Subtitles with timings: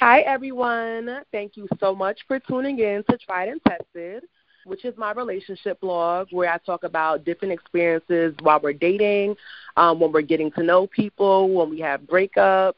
[0.00, 1.20] Hi, everyone.
[1.30, 4.24] Thank you so much for tuning in to Tried and Tested,
[4.64, 9.36] which is my relationship blog where I talk about different experiences while we're dating,
[9.76, 12.74] um, when we're getting to know people, when we have breakups,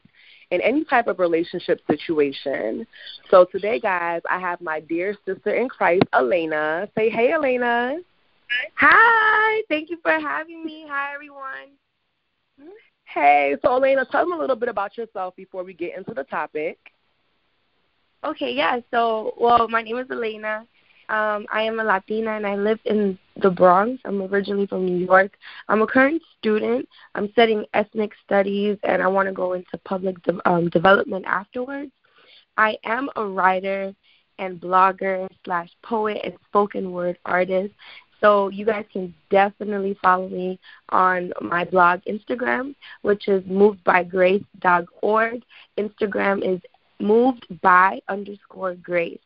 [0.51, 2.85] and any type of relationship situation.
[3.31, 6.87] So today, guys, I have my dear sister in Christ, Elena.
[6.95, 7.97] Say hey, Elena.
[8.75, 9.63] Hi.
[9.69, 10.85] Thank you for having me.
[10.87, 11.73] Hi, everyone.
[13.05, 16.23] Hey, so Elena, tell them a little bit about yourself before we get into the
[16.23, 16.77] topic.
[18.23, 18.79] Okay, yeah.
[18.91, 20.65] So, well, my name is Elena.
[21.09, 24.01] Um, I am a Latina and I live in the Bronx.
[24.03, 25.37] I'm originally from New York.
[25.69, 26.87] I'm a current student.
[27.15, 31.91] I'm studying ethnic studies and I want to go into public de- um, development afterwards.
[32.57, 33.93] I am a writer
[34.39, 37.73] and blogger slash poet and spoken word artist.
[38.19, 40.59] So you guys can definitely follow me
[40.89, 45.43] on my blog Instagram, which is movedbygrace.org.
[45.77, 46.59] Instagram is
[46.99, 49.19] moved by underscore grace.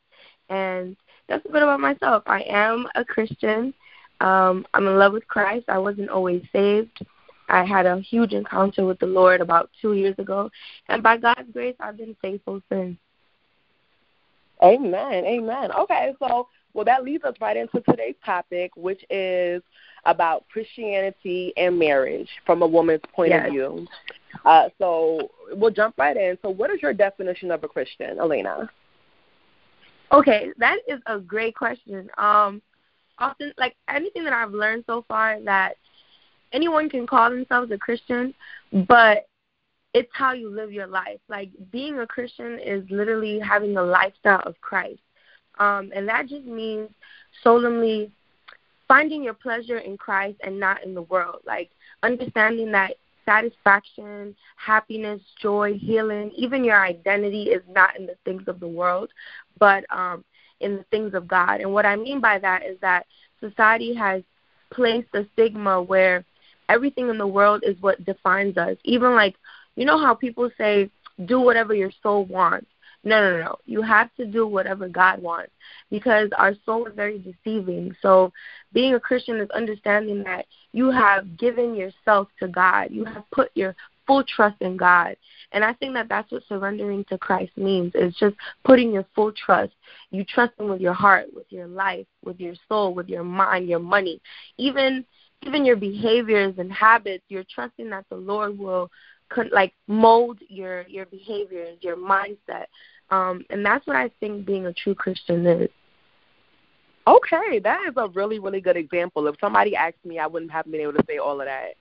[0.50, 0.96] And
[1.28, 2.24] that's a bit about myself.
[2.26, 3.74] I am a Christian.
[4.20, 5.66] Um, I'm in love with Christ.
[5.70, 7.06] I wasn't always saved.
[7.50, 10.50] I had a huge encounter with the Lord about two years ago,
[10.88, 12.98] and by God's grace, I've been faithful since.
[14.64, 15.26] Amen.
[15.26, 15.72] Amen.
[15.72, 19.62] Okay, so well, that leads us right into today's topic, which is
[20.06, 23.48] about Christianity and marriage from a woman's point yes.
[23.48, 23.88] of view.
[24.46, 26.38] Uh, so we'll jump right in.
[26.42, 28.70] So, what is your definition of a Christian, Elena?
[30.12, 32.10] Okay, that is a great question.
[32.18, 32.62] Um,
[33.18, 35.76] often, like anything that I've learned so far, that
[36.52, 38.34] anyone can call themselves a Christian,
[38.88, 39.28] but
[39.94, 41.20] it's how you live your life.
[41.30, 45.02] Like being a Christian is literally having the lifestyle of Christ,
[45.60, 46.90] um, and that just means
[47.44, 48.12] solemnly
[48.88, 51.42] finding your pleasure in Christ and not in the world.
[51.46, 51.70] Like
[52.04, 58.60] understanding that satisfaction, happiness, joy, healing, even your identity is not in the things of
[58.60, 59.10] the world,
[59.60, 60.24] but um,
[60.60, 61.62] in the things of God.
[61.62, 63.06] And what I mean by that is that
[63.40, 64.24] society has
[64.72, 66.24] placed a stigma where
[66.70, 68.78] everything in the world is what defines us.
[68.84, 69.36] Even like,
[69.76, 70.90] you know how people say,
[71.26, 72.68] do whatever your soul wants.
[73.04, 73.56] No, no, no.
[73.66, 75.52] You have to do whatever God wants
[75.90, 77.96] because our soul is very deceiving.
[78.02, 78.32] So,
[78.74, 82.90] being a Christian is understanding that you have given yourself to God.
[82.92, 83.76] You have put your
[84.06, 85.16] full trust in God.
[85.52, 87.92] And I think that that's what surrendering to Christ means.
[87.96, 89.74] It's just putting your full trust.
[90.12, 93.68] You trust him with your heart, with your life, with your soul, with your mind,
[93.68, 94.22] your money.
[94.58, 95.06] Even
[95.44, 98.92] even your behaviors and habits, you're trusting that the Lord will
[99.52, 102.66] like mold your your behaviors, your mindset.
[103.10, 105.70] Um, and that's what I think being a true Christian is.
[107.08, 109.28] Okay, that is a really, really good example.
[109.28, 111.74] If somebody asked me, I wouldn't have been able to say all of that.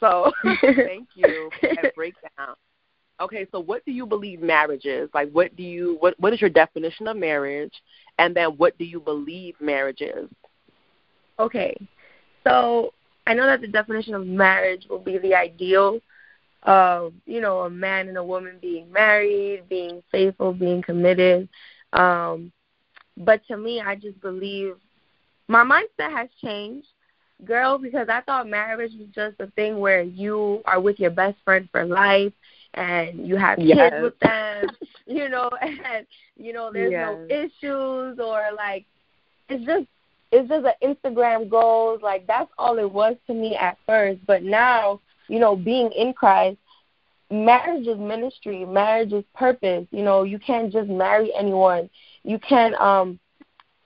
[0.00, 2.56] So thank you for that breakdown.
[3.20, 5.08] Okay, so what do you believe marriage is?
[5.14, 7.72] Like, what do you what what is your definition of marriage,
[8.18, 10.28] and then what do you believe marriage is?
[11.38, 11.76] Okay,
[12.44, 12.92] so
[13.26, 16.00] I know that the definition of marriage will be the ideal
[16.64, 21.48] of you know a man and a woman being married, being faithful, being committed.
[21.92, 22.52] Um,
[23.16, 24.76] but to me, I just believe
[25.48, 26.86] my mindset has changed,
[27.44, 31.36] girl, because I thought marriage was just a thing where you are with your best
[31.44, 32.32] friend for life
[32.74, 33.90] and you have yes.
[33.90, 34.66] kids with them,
[35.06, 36.06] you know, and
[36.36, 37.08] you know there's yes.
[37.08, 38.84] no issues or like
[39.48, 39.86] it's just
[40.30, 44.42] it's just an Instagram goals like that's all it was to me at first, but
[44.42, 45.00] now
[45.32, 46.58] you know being in Christ,
[47.30, 49.86] marriage is ministry, marriage is purpose.
[49.90, 51.90] You know you can't just marry anyone.
[52.24, 53.18] You can um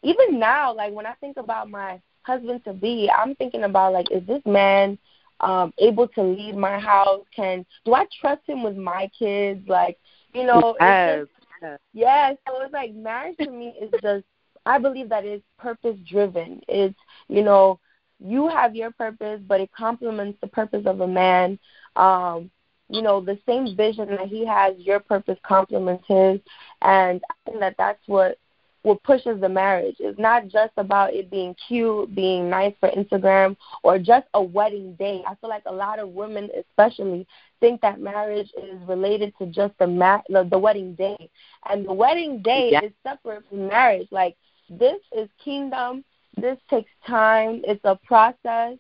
[0.03, 4.11] even now like when I think about my husband to be, I'm thinking about like
[4.11, 4.99] is this man
[5.41, 9.99] um able to lead my house can do i trust him with my kids like
[10.33, 11.27] you know yes.
[11.61, 14.25] Just, yeah so it's like marriage to me is just
[14.67, 16.97] i believe that it's purpose driven it's
[17.29, 17.79] you know
[18.19, 21.59] you have your purpose but it complements the purpose of a man
[21.97, 22.51] um
[22.89, 26.41] you know the same vision that he has your purpose complements his
[26.83, 28.39] and i think that that's what
[28.87, 29.97] what pushes the marriage.
[29.99, 34.95] It's not just about it being cute, being nice for Instagram, or just a wedding
[34.95, 35.25] day.
[35.27, 37.27] I feel like a lot of women, especially,
[37.59, 41.29] think that marriage is related to just the ma- the, the wedding day,
[41.69, 42.85] and the wedding day yeah.
[42.85, 44.07] is separate from marriage.
[44.13, 44.37] Like
[44.71, 46.05] this is kingdom.
[46.37, 47.63] This takes time.
[47.65, 48.79] It's a process.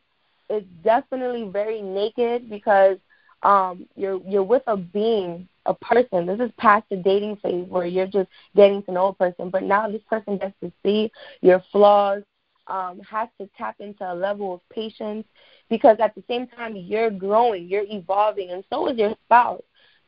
[0.49, 2.99] It's definitely very naked because
[3.43, 6.27] um, you're you're with a being a person.
[6.27, 9.63] This is past the dating phase where you're just getting to know a person, but
[9.63, 11.11] now this person gets to see
[11.43, 12.23] your flaws,
[12.67, 15.27] um, has to tap into a level of patience
[15.69, 19.63] because at the same time you're growing, you're evolving, and so is your spouse.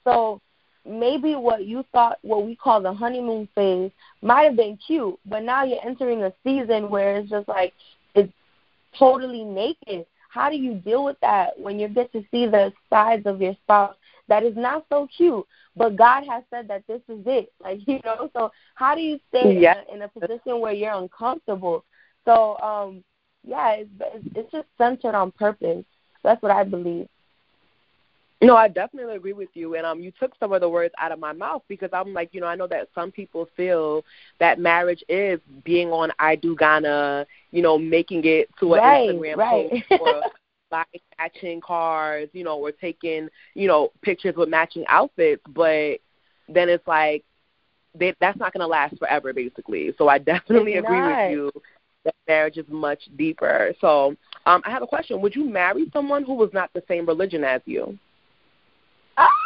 [0.05, 0.41] So
[0.88, 3.90] maybe what you thought what we call the honeymoon phase
[4.23, 7.73] might have been cute, but now you're entering a season where it's just like
[8.14, 8.32] it's
[8.99, 10.06] totally naked.
[10.31, 13.55] How do you deal with that when you get to see the sides of your
[13.64, 13.96] spouse
[14.29, 15.44] that is not so cute,
[15.76, 17.52] but God has said that this is it?
[17.61, 20.93] Like you know, so how do you stay in, a, in a position where you're
[20.93, 21.84] uncomfortable?
[22.25, 23.05] So um,
[23.46, 23.91] yeah, it's
[24.34, 25.84] it's just centered on purpose.
[26.23, 27.08] That's what I believe.
[28.40, 29.75] No, I definitely agree with you.
[29.75, 32.31] And um, you took some of the words out of my mouth because I'm like,
[32.32, 34.05] you know, I know that some people feel
[34.38, 39.08] that marriage is being on I do Ghana, you know, making it to an right,
[39.11, 39.70] Instagram right.
[39.70, 40.23] post or
[40.70, 40.85] buying
[41.19, 45.43] matching cars, you know, or taking, you know, pictures with matching outfits.
[45.49, 45.99] But
[46.49, 47.25] then it's like,
[47.94, 49.93] they, that's not going to last forever, basically.
[49.99, 51.25] So I definitely it's agree not.
[51.25, 51.62] with you
[52.05, 53.75] that marriage is much deeper.
[53.81, 54.14] So
[54.46, 55.20] um, I have a question.
[55.20, 57.99] Would you marry someone who was not the same religion as you?
[59.19, 59.29] Ah!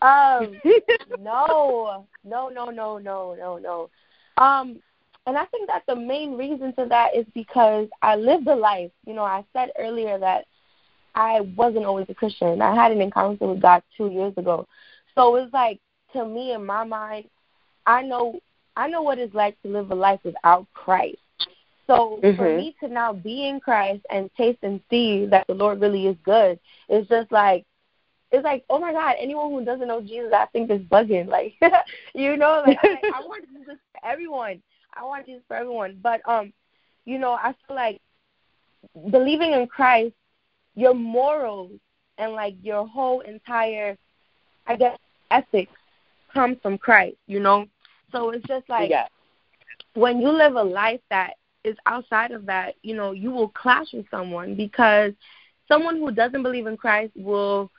[0.00, 0.60] Um,
[1.18, 3.90] no, no, no, no, no, no, no.
[4.40, 4.80] Um,
[5.26, 8.92] and I think that the main reason to that is because I lived a life.
[9.06, 10.44] You know, I said earlier that
[11.14, 12.62] I wasn't always a Christian.
[12.62, 14.66] I had an encounter with God two years ago.
[15.14, 15.80] So it's like
[16.12, 17.24] to me in my mind,
[17.86, 18.38] I know
[18.76, 21.18] I know what it's like to live a life without Christ.
[21.88, 22.36] So mm-hmm.
[22.36, 26.06] for me to now be in Christ and taste and see that the Lord really
[26.06, 27.64] is good, it's just like
[28.30, 31.28] it's like, oh my God, anyone who doesn't know Jesus, I think is bugging.
[31.28, 31.54] Like,
[32.14, 34.62] you know, like I, I want Jesus for everyone.
[34.94, 35.98] I want Jesus for everyone.
[36.02, 36.52] But um,
[37.04, 38.00] you know, I feel like
[39.10, 40.14] believing in Christ,
[40.74, 41.72] your morals
[42.18, 43.96] and like your whole entire,
[44.66, 44.98] I guess,
[45.30, 45.72] ethics
[46.32, 47.16] comes from Christ.
[47.26, 47.66] You know,
[48.12, 49.06] so it's just like yeah.
[49.94, 51.34] when you live a life that
[51.64, 55.12] is outside of that, you know, you will clash with someone because
[55.66, 57.70] someone who doesn't believe in Christ will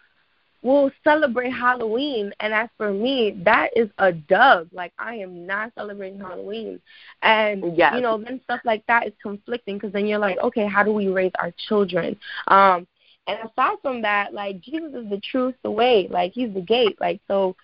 [0.62, 2.34] will celebrate Halloween.
[2.40, 4.68] And as for me, that is a dub.
[4.72, 6.80] Like I am not celebrating Halloween.
[7.22, 7.94] And yes.
[7.96, 10.92] you know, then stuff like that is conflicting because then you're like, okay, how do
[10.92, 12.18] we raise our children?
[12.48, 12.88] Um,
[13.28, 16.08] and aside from that, like Jesus is the truth, the way.
[16.10, 16.98] Like he's the gate.
[17.00, 17.56] Like so,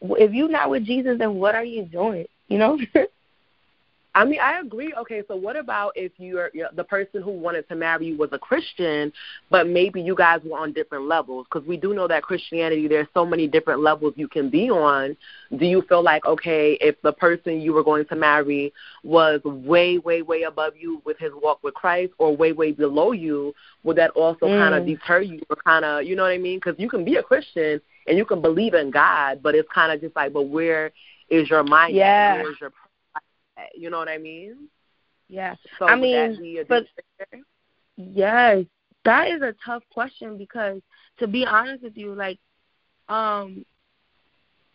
[0.00, 2.26] if you're not with Jesus, then what are you doing?
[2.48, 2.78] You know.
[4.16, 4.94] I mean, I agree.
[4.94, 8.30] Okay, so what about if you're, you're the person who wanted to marry you was
[8.32, 9.12] a Christian,
[9.50, 11.46] but maybe you guys were on different levels?
[11.52, 15.18] Because we do know that Christianity, there's so many different levels you can be on.
[15.58, 18.72] Do you feel like, okay, if the person you were going to marry
[19.04, 23.12] was way, way, way above you with his walk with Christ, or way, way below
[23.12, 24.58] you, would that also mm.
[24.58, 26.56] kind of deter you, or kind of, you know what I mean?
[26.56, 29.92] Because you can be a Christian and you can believe in God, but it's kind
[29.92, 30.90] of just like, but where
[31.28, 31.94] is your mind?
[31.94, 32.36] Yeah.
[32.36, 32.72] Where is your
[33.74, 34.68] you know what I mean?
[35.28, 35.54] Yeah.
[35.78, 36.84] So I mean, but
[37.96, 38.64] yes,
[39.04, 40.80] that is a tough question because
[41.18, 42.38] to be honest with you, like,
[43.08, 43.64] um,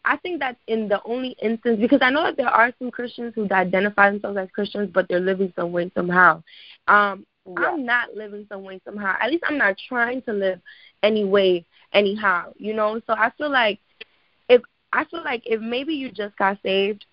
[0.04, 3.34] I think that in the only instance because I know that there are some Christians
[3.36, 6.42] who identify themselves as Christians, but they're living some way somehow.
[6.88, 7.54] Um, yeah.
[7.58, 9.16] I'm not living some way somehow.
[9.22, 10.60] At least I'm not trying to live
[11.04, 12.54] any way anyhow.
[12.58, 13.80] You know, so I feel like
[14.50, 14.62] if
[14.92, 17.06] I feel like if maybe you just got saved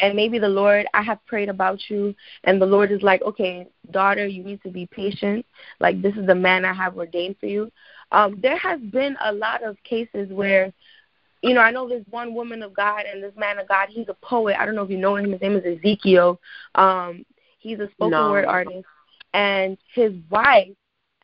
[0.00, 2.14] and maybe the Lord, I have prayed about you,
[2.44, 5.44] and the Lord is like, okay, daughter, you need to be patient.
[5.80, 7.70] Like, this is the man I have ordained for you.
[8.12, 10.72] Um, there has been a lot of cases where,
[11.42, 14.08] you know, I know there's one woman of God and this man of God, he's
[14.08, 14.56] a poet.
[14.58, 15.32] I don't know if you know him.
[15.32, 16.40] His name is Ezekiel.
[16.74, 17.24] Um,
[17.58, 18.30] he's a spoken no.
[18.30, 18.86] word artist.
[19.34, 20.68] And his wife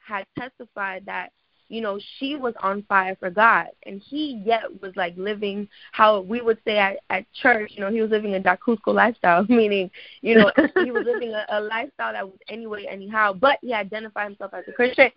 [0.03, 1.33] had testified that
[1.69, 3.69] you know, she was on fire for God.
[3.85, 7.91] And he yet was like living how we would say at, at church, you know,
[7.91, 9.91] he was living a Dakusco lifestyle, meaning,
[10.21, 14.29] you know, he was living a, a lifestyle that was anyway, anyhow, but he identified
[14.29, 15.11] himself as a Christian.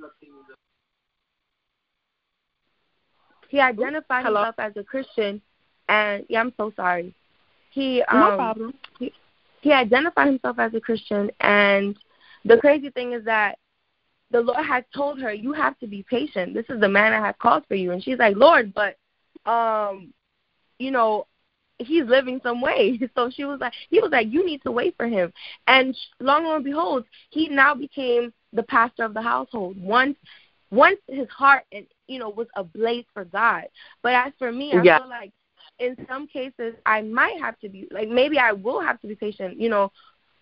[3.50, 4.44] He identified Hello?
[4.44, 5.42] himself as a Christian,
[5.88, 7.14] and yeah, I'm so sorry.
[7.72, 8.74] He um, no problem.
[9.00, 9.14] He,
[9.62, 11.98] he identified himself as a Christian, and
[12.44, 13.58] the crazy thing is that
[14.32, 16.54] the Lord had told her, You have to be patient.
[16.54, 17.92] This is the man I have called for you.
[17.92, 18.96] And she's like, Lord, but
[19.50, 20.14] um,
[20.80, 21.28] you know,
[21.78, 23.00] he's living some way.
[23.16, 25.32] So she was like he was like, You need to wait for him.
[25.68, 29.82] And long and behold, he now became the pastor of the household.
[29.82, 30.18] Once
[30.70, 33.66] once his heart and you know was ablaze for God.
[34.04, 35.00] But as for me, I yeah.
[35.00, 35.32] feel like
[35.80, 39.16] in some cases I might have to be like maybe I will have to be
[39.16, 39.92] patient, you know,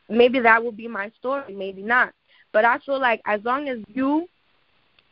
[0.10, 2.14] maybe that will be my story, maybe not.
[2.56, 4.30] But I feel like as long as you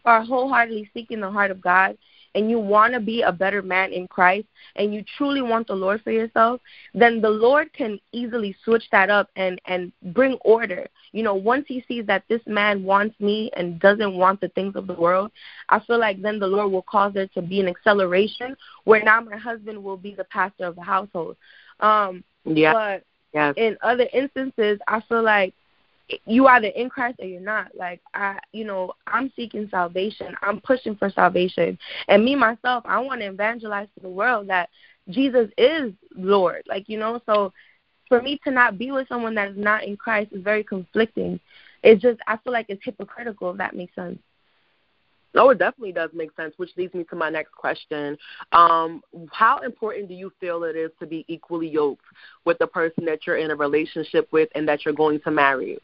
[0.05, 1.97] are wholeheartedly seeking the heart of God
[2.35, 4.47] and you want to be a better man in Christ
[4.77, 6.61] and you truly want the Lord for yourself,
[6.93, 10.87] then the Lord can easily switch that up and and bring order.
[11.11, 14.77] You know, once he sees that this man wants me and doesn't want the things
[14.77, 15.29] of the world,
[15.67, 19.19] I feel like then the Lord will cause there to be an acceleration where now
[19.19, 21.35] my husband will be the pastor of the household.
[21.81, 22.71] Um yeah.
[22.71, 23.53] but yes.
[23.57, 25.53] in other instances, I feel like
[26.25, 27.75] you either in Christ or you're not.
[27.75, 30.35] Like I, you know, I'm seeking salvation.
[30.41, 34.69] I'm pushing for salvation, and me myself, I want to evangelize to the world that
[35.09, 36.63] Jesus is Lord.
[36.67, 37.53] Like you know, so
[38.09, 41.39] for me to not be with someone that is not in Christ is very conflicting.
[41.83, 43.51] It's just I feel like it's hypocritical.
[43.51, 44.19] If that makes sense.
[45.35, 48.15] No, it definitely does make sense, which leads me to my next question.
[48.51, 52.05] Um, how important do you feel it is to be equally yoked
[52.45, 55.79] with the person that you're in a relationship with and that you're going to marry?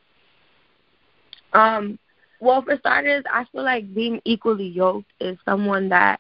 [1.54, 2.00] Um,
[2.40, 6.20] well, for starters, I feel like being equally yoked is someone that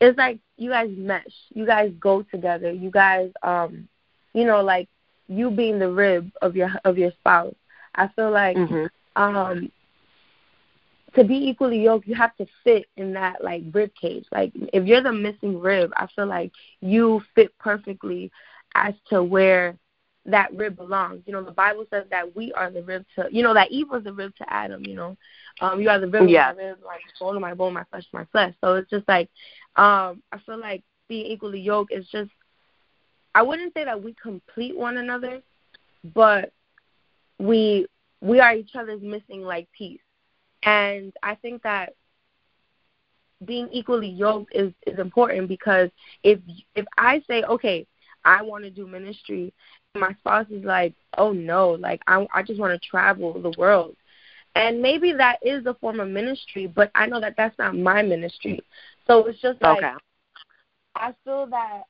[0.00, 1.24] is like you guys mesh.
[1.54, 2.70] You guys go together.
[2.72, 3.88] You guys, um,
[4.32, 4.88] you know, like
[5.28, 7.54] you being the rib of your of your spouse.
[7.94, 8.86] I feel like mm-hmm.
[9.22, 9.70] um
[11.14, 14.26] to be equally yoked, you have to fit in that like rib cage.
[14.30, 18.30] Like if you're the missing rib, I feel like you fit perfectly
[18.74, 19.76] as to where
[20.30, 21.22] that rib belongs.
[21.26, 23.88] You know, the Bible says that we are the rib to, you know, that Eve
[23.90, 24.84] was the rib to Adam.
[24.84, 25.16] You know,
[25.60, 26.50] um, you are the rib yeah.
[26.50, 28.54] of my rib, like bone of my bone, my flesh my flesh.
[28.60, 29.28] So it's just like,
[29.76, 32.30] um, I feel like being equally yoked is just.
[33.34, 35.42] I wouldn't say that we complete one another,
[36.14, 36.52] but
[37.38, 37.86] we
[38.20, 40.00] we are each other's missing like piece,
[40.62, 41.94] and I think that
[43.44, 45.90] being equally yoked is is important because
[46.22, 46.40] if
[46.74, 47.86] if I say okay,
[48.24, 49.52] I want to do ministry
[49.98, 53.96] my spouse is like, oh no, like I I just want to travel the world.
[54.54, 58.02] And maybe that is a form of ministry, but I know that that's not my
[58.02, 58.60] ministry.
[59.06, 59.92] So it's just like okay.
[60.96, 61.82] I feel that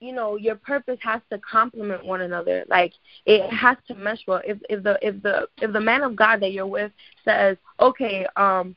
[0.00, 2.64] you know your purpose has to complement one another.
[2.68, 2.92] Like
[3.26, 4.42] it has to mesh well.
[4.44, 6.92] If if the if the if the man of God that you're with
[7.24, 8.74] says, okay, um,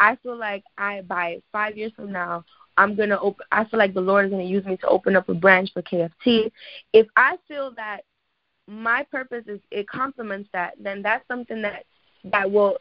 [0.00, 2.44] I feel like I by five years from now
[2.78, 3.44] I'm gonna open.
[3.52, 5.82] I feel like the Lord is gonna use me to open up a branch for
[5.82, 6.50] KFT.
[6.92, 8.02] If I feel that
[8.68, 11.84] my purpose is it complements that, then that's something that
[12.24, 12.78] that will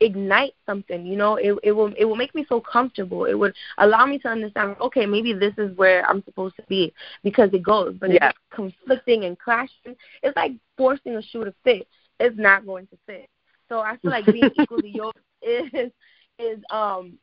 [0.00, 1.06] ignite something.
[1.06, 3.24] You know, it it will it will make me so comfortable.
[3.24, 4.76] It would allow me to understand.
[4.80, 6.92] Okay, maybe this is where I'm supposed to be
[7.24, 7.96] because it goes.
[7.98, 8.28] But yeah.
[8.28, 11.88] if it's conflicting and clashing, it's like forcing a shoe to fit.
[12.20, 13.30] It's not going to fit.
[13.70, 15.90] So I feel like being equally yoked is
[16.38, 17.18] is um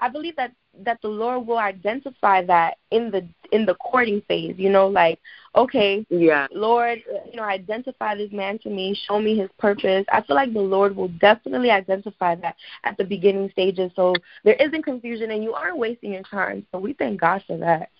[0.00, 0.52] I believe that
[0.84, 4.54] that the Lord will identify that in the in the courting phase.
[4.56, 5.18] You know, like
[5.54, 7.00] okay, yeah, Lord,
[7.30, 10.04] you know, identify this man to me, show me his purpose.
[10.12, 14.54] I feel like the Lord will definitely identify that at the beginning stages, so there
[14.54, 16.66] isn't confusion and you aren't wasting your time.
[16.72, 17.90] So we thank God for that.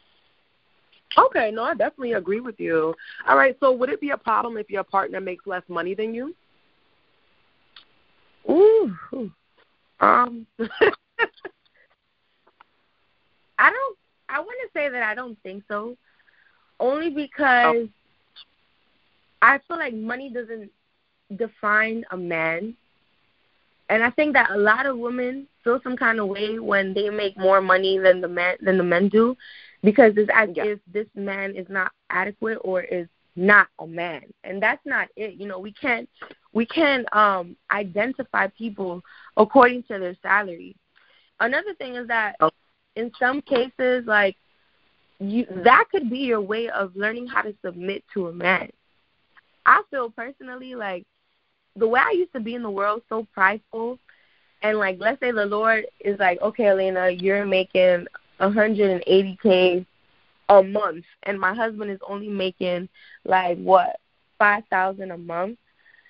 [1.19, 2.95] Okay, no, I definitely agree with you.
[3.29, 6.15] All right, so would it be a problem if your partner makes less money than
[6.15, 6.35] you?
[8.49, 9.31] Ooh,
[10.01, 10.47] um.
[13.61, 13.99] I don't.
[14.31, 15.97] I want to say that I don't think so,
[16.79, 17.89] only because oh.
[19.43, 20.71] I feel like money doesn't
[21.37, 22.75] define a man,
[23.91, 27.11] and I think that a lot of women feel some kind of way when they
[27.11, 29.37] make more money than the men than the men do,
[29.83, 30.65] because it's as yeah.
[30.65, 35.35] if this man is not adequate or is not a man, and that's not it.
[35.35, 36.09] You know, we can't
[36.55, 39.03] we can't um identify people
[39.37, 40.75] according to their salary.
[41.41, 42.51] Another thing is that oh
[42.97, 44.37] in some cases, like
[45.19, 48.71] you, that could be your way of learning how to submit to a man.
[49.67, 51.05] I feel personally like
[51.77, 53.99] the way I used to be in the world, so prideful,
[54.63, 58.07] and like let's say the Lord is like, okay, Elena, you're making
[58.41, 59.87] 180k
[60.49, 62.89] a month, and my husband is only making
[63.25, 63.97] like what
[64.39, 65.59] five thousand a month.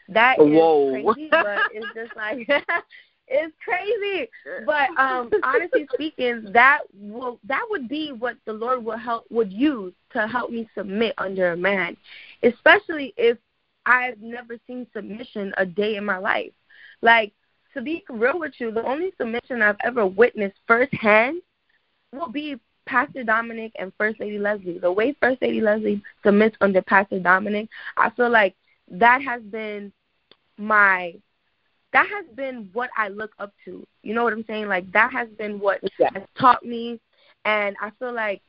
[0.08, 0.90] That is Whoa.
[0.90, 2.48] crazy, but it's just like
[3.30, 4.28] It's crazy.
[4.66, 9.52] But um honestly speaking, that will that would be what the Lord would help would
[9.52, 11.96] use to help me submit under a man.
[12.42, 13.38] Especially if
[13.86, 16.52] I've never seen submission a day in my life.
[17.02, 17.32] Like
[17.74, 21.40] to be real with you, the only submission I've ever witnessed firsthand
[22.12, 24.78] will be Pastor Dominic and First Lady Leslie.
[24.78, 28.56] The way First Lady Leslie submits under Pastor Dominic, I feel like
[28.90, 29.92] that has been
[30.58, 31.14] my
[31.92, 33.86] that has been what I look up to.
[34.02, 34.68] You know what I'm saying?
[34.68, 36.10] Like that has been what yeah.
[36.14, 37.00] has taught me
[37.44, 38.42] and I feel like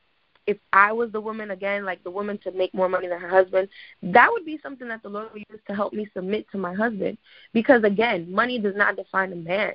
[0.46, 3.28] if I was the woman again, like the woman to make more money than her
[3.28, 3.68] husband,
[4.02, 6.74] that would be something that the Lord would use to help me submit to my
[6.74, 7.16] husband.
[7.52, 9.74] Because again, money does not define a man.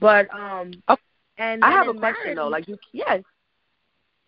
[0.00, 0.72] But um
[1.38, 2.48] And I have a marriage, question though.
[2.48, 3.22] Like you, yes,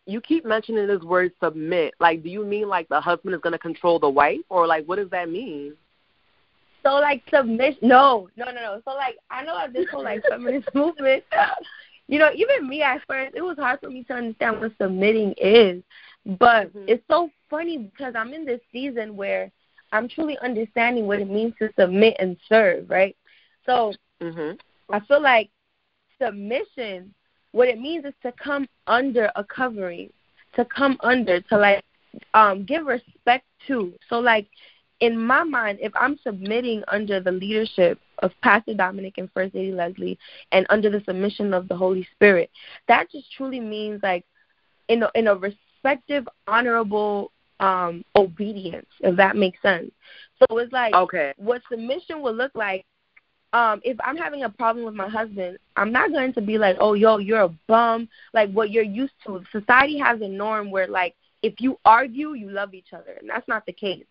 [0.07, 1.95] you keep mentioning this word submit.
[2.01, 4.87] Like, do you mean like the husband is going to control the wife, or like
[4.87, 5.75] what does that mean?
[6.85, 7.79] So like submission?
[7.83, 8.83] No, no, no, no.
[8.85, 11.25] So like I know of this whole like feminist movement.
[12.09, 15.35] You know, even me at first, it was hard for me to understand what submitting
[15.39, 15.83] is.
[16.39, 16.89] But Mhm.
[16.89, 19.51] it's so funny because I'm in this season where
[19.93, 23.17] I'm truly understanding what it means to submit and serve, right?
[23.67, 24.59] So Mhm.
[24.91, 25.51] I feel like
[26.21, 27.15] submission,
[27.53, 30.11] what it means is to come under a covering,
[30.55, 31.85] to come under, to like
[32.35, 33.93] um give respect to.
[34.09, 34.49] So like
[35.01, 39.73] in my mind, if I'm submitting under the leadership of Pastor Dominic and First Lady
[39.73, 40.19] Leslie
[40.53, 42.51] and under the submission of the Holy Spirit,
[42.89, 44.25] that just truly means like
[44.89, 49.91] in a, in a respective, honorable um obedience, if that makes sense.
[50.39, 51.33] So it's like Okay.
[51.37, 52.85] what submission would look like
[53.55, 56.77] um if i'm having a problem with my husband i'm not going to be like
[56.81, 60.89] oh yo you're a bum like what you're used to society has a norm where
[60.89, 64.05] like if you argue you love each other and that's not the case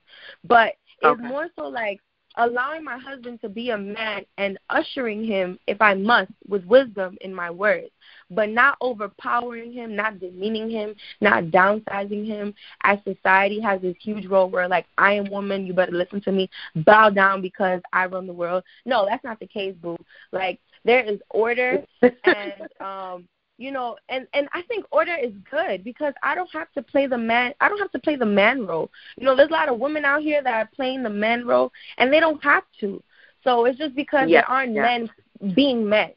[0.43, 1.27] but it's Okay.
[1.27, 1.99] more so like
[2.37, 7.17] allowing my husband to be a man and ushering him if i must with wisdom
[7.21, 7.89] in my words
[8.31, 14.25] but not overpowering him not demeaning him not downsizing him as society has this huge
[14.25, 16.49] role where like I am woman, you better listen to me,
[16.85, 18.63] bow down because I run the world.
[18.85, 19.97] No, that's not the case, boo.
[20.31, 21.83] Like there is order
[22.23, 26.71] and um you know, and and I think order is good because I don't have
[26.73, 27.53] to play the man.
[27.61, 28.89] I don't have to play the man role.
[29.17, 31.71] You know, there's a lot of women out here that are playing the man role,
[31.97, 33.01] and they don't have to.
[33.43, 34.81] So it's just because Yeah, there aren't yeah.
[34.81, 35.09] men
[35.55, 36.11] being men.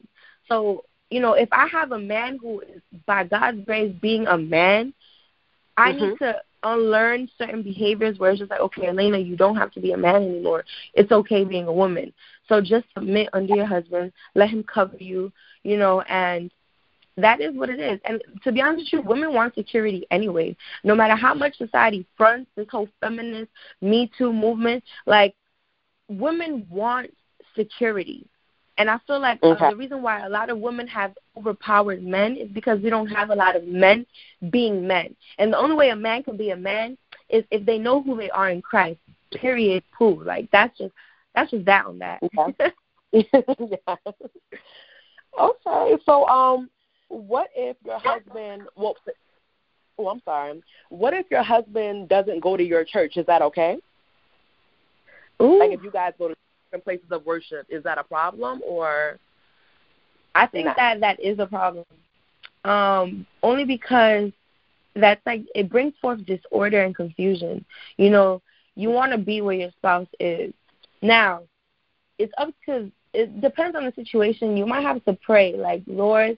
[0.47, 4.37] So you know, if I have a man who is by God's grace being a
[4.37, 4.93] man,
[5.77, 5.93] I Mhm.
[5.93, 9.79] need to unlearn certain behaviors where it's just like, okay, Elena, you don't have to
[9.79, 10.63] be a man anymore.
[10.93, 12.13] It's okay being a woman.
[12.47, 15.31] So just submit under your husband, let him cover you,
[15.63, 16.51] you know, and
[17.17, 17.99] that is what it is.
[18.05, 20.55] And to be honest with you, women want security anyway.
[20.83, 25.35] No matter how much society fronts this whole feminist Me Too movement, like
[26.07, 27.11] women want
[27.55, 28.27] security.
[28.77, 32.37] And I feel like uh, the reason why a lot of women have overpowered men
[32.37, 34.05] is because we don't have a lot of men
[34.51, 35.15] being men.
[35.39, 36.95] And the only way a man can be a man
[37.29, 38.99] is if they know who they are in Christ.
[39.33, 39.83] Period.
[39.97, 40.23] Pooh.
[40.23, 40.93] Like that's just
[41.33, 42.19] that's just that on that.
[42.21, 42.71] Okay.
[43.11, 43.95] yeah.
[45.39, 45.97] Okay.
[46.05, 46.69] So, um,
[47.09, 48.63] what if your husband?
[48.75, 48.95] Well,
[49.97, 50.61] oh, I'm sorry.
[50.89, 53.17] What if your husband doesn't go to your church?
[53.17, 53.77] Is that okay?
[55.41, 55.59] Ooh.
[55.59, 59.19] Like, if you guys go to different places of worship, is that a problem or?
[60.35, 60.73] I think Nah.
[60.75, 61.85] that that is a problem.
[62.63, 64.31] Um, only because
[64.95, 67.65] that's like it brings forth disorder and confusion.
[67.97, 68.41] You know,
[68.75, 70.53] you want to be where your spouse is.
[71.01, 71.43] Now,
[72.19, 74.57] it's up to it depends on the situation.
[74.57, 76.37] You might have to pray like, Lord,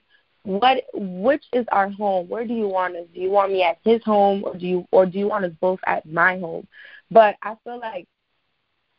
[0.49, 2.27] what which is our home?
[2.27, 3.05] Where do you want us?
[3.13, 5.51] Do you want me at his home or do you or do you want us
[5.61, 6.67] both at my home?
[7.11, 8.07] But I feel like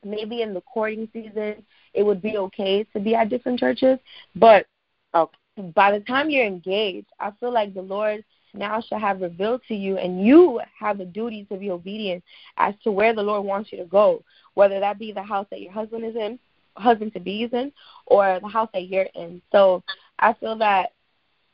[0.04, 3.98] maybe in the courting season it would be okay to be at different churches,
[4.36, 4.66] but
[5.12, 5.36] Okay.
[5.74, 9.74] by the time you're engaged, I feel like the Lord now shall have revealed to
[9.74, 12.22] you, and you have a duty to be obedient
[12.58, 14.22] as to where the Lord wants you to go,
[14.54, 16.38] whether that be the house that your husband is in,
[16.76, 17.72] husband to be is in,
[18.06, 19.42] or the house that you're in.
[19.50, 19.82] So
[20.20, 20.92] I feel that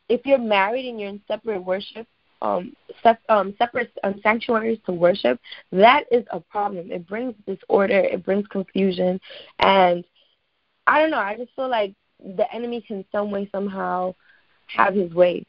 [0.09, 2.07] if you're married and you're in separate worship,
[2.43, 5.41] um, sep- um, separate um, sanctuaries to worship,
[5.73, 6.91] that is a problem.
[6.91, 9.21] It brings disorder, it brings confusion,
[9.59, 10.05] and
[10.87, 11.19] I don't know.
[11.19, 14.15] I just feel like the enemy can some way somehow
[14.69, 15.45] have his way.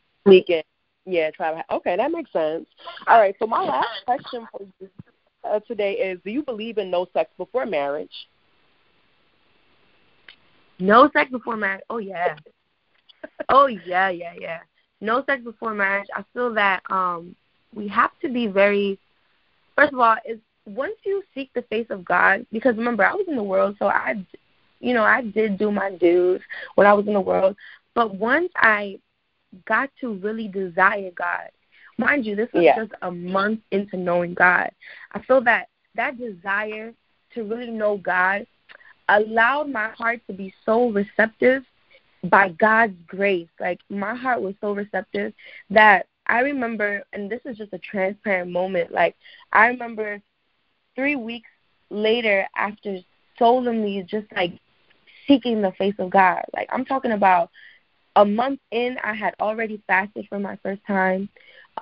[1.05, 1.13] In.
[1.13, 1.75] Yeah, try to.
[1.75, 2.65] Okay, that makes sense.
[3.07, 3.35] All right.
[3.39, 4.89] So my last question for you
[5.43, 8.11] uh, today is: Do you believe in no sex before marriage?
[10.79, 11.83] No sex before marriage.
[11.89, 12.35] Oh yeah.
[13.49, 14.59] Oh yeah, yeah, yeah.
[15.01, 16.07] No sex before marriage.
[16.15, 17.35] I feel that um
[17.73, 18.97] we have to be very
[19.75, 23.25] first of all, is once you seek the face of God because remember I was
[23.27, 24.15] in the world so I
[24.79, 26.41] you know, I did do my dues
[26.75, 27.55] when I was in the world.
[27.95, 28.99] But once I
[29.65, 31.49] got to really desire God,
[31.97, 32.75] mind you, this was Yeah.
[32.75, 34.69] just a month into knowing God.
[35.13, 36.93] I feel that that desire
[37.33, 38.45] to really know God
[39.09, 41.63] allowed my heart to be so receptive
[42.29, 43.47] by God's grace.
[43.59, 45.33] Like my heart was so receptive
[45.69, 48.91] that I remember, and this is just a transparent moment.
[48.91, 49.15] Like
[49.51, 50.21] I remember
[50.95, 51.49] three weeks
[51.89, 52.97] later, after
[53.37, 54.53] solemnly just like
[55.27, 56.41] seeking the face of God.
[56.53, 57.49] Like I'm talking about
[58.15, 61.29] a month in, I had already fasted for my first time.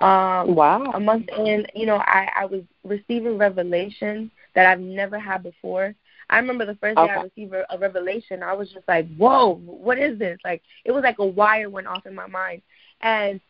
[0.00, 0.84] Um, Wow.
[0.92, 5.94] a month in, you know, I, I was receiving revelation that I've never had before.
[6.28, 7.12] I remember the first day okay.
[7.12, 11.02] I received a revelation, I was just like, "Whoa, what is this?" Like it was
[11.02, 12.62] like a wire went off in my mind,
[13.00, 13.40] and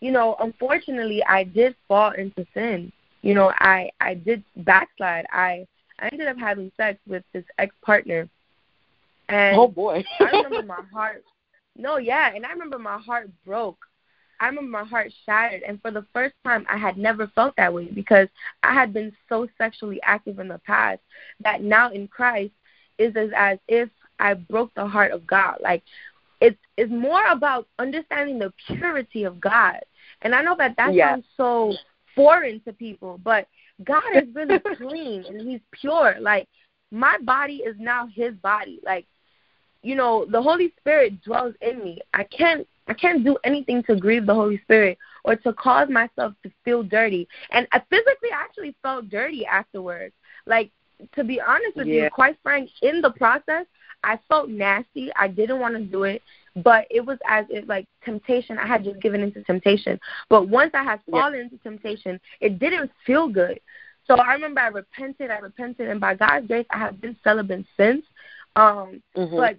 [0.00, 2.92] you know, unfortunately, I did fall into sin.
[3.22, 5.26] You know, I I did backslide.
[5.32, 5.66] I
[6.00, 8.28] I ended up having sex with this ex partner,
[9.28, 11.24] and oh boy, I remember my heart.
[11.76, 13.78] No, yeah, and I remember my heart broke
[14.40, 17.72] I remember my heart shattered, and for the first time, I had never felt that
[17.72, 18.26] way because
[18.62, 21.00] I had been so sexually active in the past
[21.44, 22.52] that now in Christ
[22.98, 25.58] is as, as if I broke the heart of God.
[25.60, 25.82] Like
[26.40, 29.80] it's it's more about understanding the purity of God,
[30.22, 31.74] and I know that that sounds so
[32.14, 33.46] foreign to people, but
[33.84, 36.16] God is really clean and He's pure.
[36.18, 36.48] Like
[36.90, 38.80] my body is now His body.
[38.84, 39.06] Like
[39.82, 42.00] you know, the Holy Spirit dwells in me.
[42.12, 46.34] I can't I can't do anything to grieve the Holy Spirit or to cause myself
[46.42, 47.28] to feel dirty.
[47.52, 50.12] And I physically actually felt dirty afterwards.
[50.44, 50.72] Like
[51.14, 52.04] to be honest with yeah.
[52.04, 53.64] you, quite frank, in the process,
[54.02, 55.10] I felt nasty.
[55.14, 56.20] I didn't want to do it,
[56.56, 58.58] but it was as if like temptation.
[58.58, 60.00] I had just given into temptation.
[60.28, 61.40] But once I had fallen yeah.
[61.42, 63.60] into temptation, it didn't feel good.
[64.06, 67.64] So I remember I repented, I repented, and by God's grace, I have been celibate
[67.76, 68.04] since.
[68.56, 69.36] Um, mm-hmm.
[69.36, 69.56] But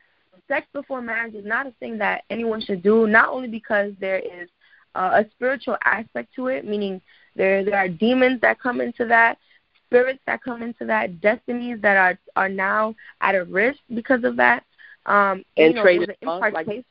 [0.52, 4.20] sex before marriage is not a thing that anyone should do, not only because there
[4.20, 4.50] is
[4.96, 7.02] uh, a spiritual aspect to it, meaning
[7.36, 9.38] there there are demons that come into that,
[9.86, 14.36] spirits that come into that, destinies that are are now at a risk because of
[14.36, 14.64] that.
[15.06, 16.54] Um, and you know, trade impartation.
[16.54, 16.86] Like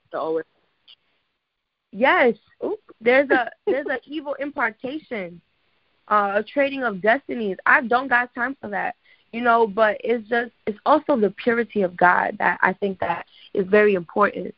[1.93, 5.41] yes, Oop, there's a there's an evil impartation,
[6.09, 7.59] uh, a trading of destinies.
[7.67, 8.95] I don't got time for that
[9.33, 13.27] you know but it's just it's also the purity of god that i think that
[13.55, 14.55] is very important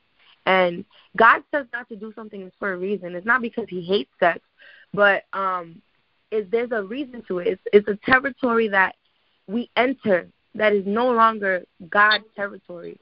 [0.46, 0.84] and
[1.16, 4.40] god says not to do something for a reason it's not because he hates sex
[4.92, 5.80] but um
[6.30, 8.94] is there's a reason to it it's it's a territory that
[9.46, 12.98] we enter that is no longer god's territory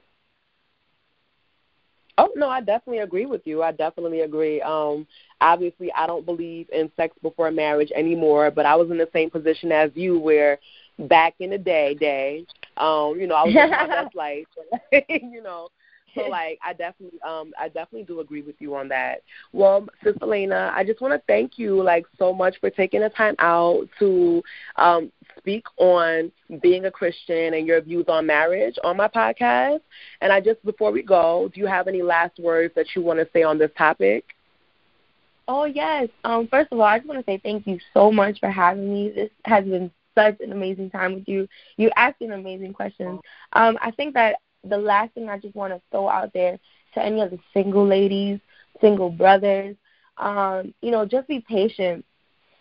[2.17, 3.63] Oh no, I definitely agree with you.
[3.63, 4.61] I definitely agree.
[4.61, 5.07] Um,
[5.39, 9.29] obviously, I don't believe in sex before marriage anymore, but I was in the same
[9.29, 10.59] position as you, where
[11.07, 12.45] back in the day, day.
[12.77, 14.45] Um, you know, I was living my best life.
[15.09, 15.69] you know,
[16.15, 19.21] so like I definitely um I definitely do agree with you on that.
[19.53, 23.09] Well, Sister Lena, I just want to thank you like so much for taking the
[23.09, 24.41] time out to
[24.77, 29.81] um speak on being a Christian and your views on marriage on my podcast.
[30.21, 33.19] And I just before we go, do you have any last words that you want
[33.19, 34.25] to say on this topic?
[35.47, 36.09] Oh yes.
[36.23, 38.91] Um first of all, I just want to say thank you so much for having
[38.91, 39.11] me.
[39.15, 41.47] This has been such an amazing time with you.
[41.77, 43.19] You asking amazing questions.
[43.53, 46.59] Um, I think that the last thing I just want to throw out there
[46.93, 48.39] to any of the single ladies,
[48.79, 49.75] single brothers,
[50.17, 52.05] um, you know, just be patient.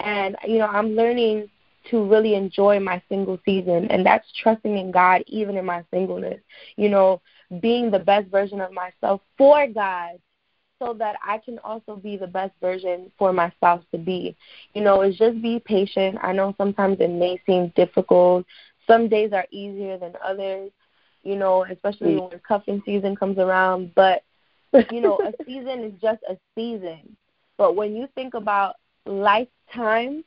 [0.01, 1.51] And, you know, I'm learning
[1.91, 6.41] to really enjoy my single season, and that's trusting in God even in my singleness.
[6.77, 7.21] You know,
[7.61, 10.19] being the best version of myself for God
[10.81, 14.37] so that I can also be the best version for my spouse to be.
[14.75, 16.19] You know, it's just be patient.
[16.23, 18.47] I know sometimes it may seem difficult.
[18.87, 20.71] Some days are easier than others,
[21.23, 22.31] you know, especially mm.
[22.31, 23.95] when cuffing season comes around.
[23.95, 24.23] But,
[24.91, 27.17] you know, a season is just a season.
[27.59, 30.25] But when you think about lifetime,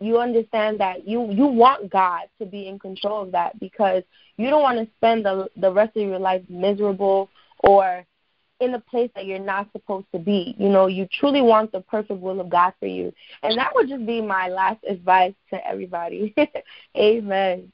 [0.00, 4.02] you understand that you you want God to be in control of that because
[4.36, 7.30] you don't want to spend the the rest of your life miserable
[7.60, 8.04] or
[8.62, 10.54] in a place that you're not supposed to be.
[10.58, 13.12] You know, you truly want the perfect will of God for you.
[13.42, 16.34] And that would just be my last advice to everybody.
[16.96, 17.72] Amen.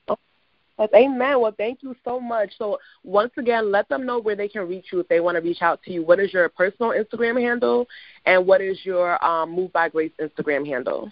[0.94, 1.40] Amen.
[1.40, 2.50] Well, thank you so much.
[2.56, 5.42] So, once again, let them know where they can reach you if they want to
[5.42, 6.04] reach out to you.
[6.04, 7.86] What is your personal Instagram handle,
[8.26, 11.10] and what is your um, Move by Grace Instagram handle?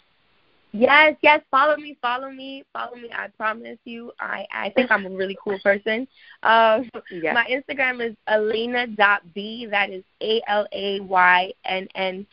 [0.76, 1.40] Yes, yes.
[1.50, 3.08] Follow me, follow me, follow me.
[3.12, 4.12] I promise you.
[4.20, 6.06] I I think I'm a really cool person.
[6.42, 7.34] Um, yes.
[7.34, 9.66] My Instagram is Alayna dot b.
[9.70, 12.26] That is A L A Y N N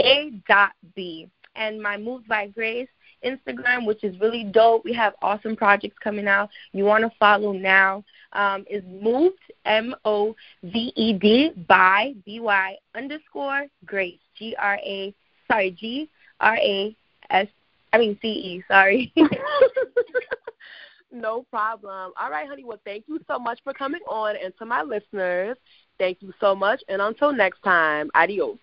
[0.00, 1.28] A dot b.
[1.56, 2.88] And my Move by Grace
[3.24, 4.84] Instagram, which is really dope.
[4.84, 6.50] We have awesome projects coming out.
[6.72, 8.04] You want to follow now?
[8.32, 14.78] Um, is moved M O V E D by B Y underscore Grace G R
[14.84, 15.14] A
[15.50, 16.08] sorry G
[16.40, 16.94] R A
[17.30, 17.48] S
[17.92, 19.12] I mean CE, sorry.
[21.12, 22.12] no problem.
[22.20, 22.64] All right, honey.
[22.64, 24.36] Well, thank you so much for coming on.
[24.42, 25.56] And to my listeners,
[25.98, 26.82] thank you so much.
[26.88, 28.58] And until next time, adios.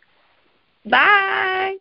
[0.86, 1.78] Bye.